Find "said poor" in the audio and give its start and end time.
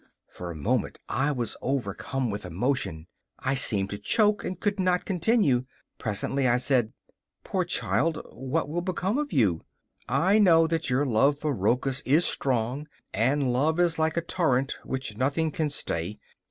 6.57-7.63